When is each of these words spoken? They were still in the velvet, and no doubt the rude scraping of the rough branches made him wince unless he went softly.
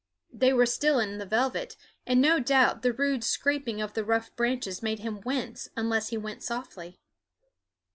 They 0.33 0.51
were 0.51 0.65
still 0.65 0.99
in 0.99 1.19
the 1.19 1.27
velvet, 1.27 1.77
and 2.07 2.19
no 2.19 2.39
doubt 2.39 2.81
the 2.81 2.91
rude 2.91 3.23
scraping 3.23 3.83
of 3.83 3.93
the 3.93 4.03
rough 4.03 4.35
branches 4.35 4.81
made 4.81 4.97
him 5.01 5.21
wince 5.23 5.69
unless 5.77 6.09
he 6.09 6.17
went 6.17 6.41
softly. 6.41 6.97